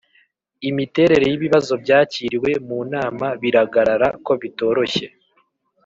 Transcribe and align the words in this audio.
imiterere 0.69 1.25
y 1.27 1.35
ibibazo 1.37 1.73
byakiriwe 1.83 2.49
mu 2.67 2.79
nama 2.93 3.27
biragarara 3.41 4.07
ko 4.25 4.31
bitoroshye 4.41 5.07